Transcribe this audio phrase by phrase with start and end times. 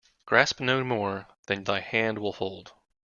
[0.25, 2.73] Grasp no more than thy hand will hold.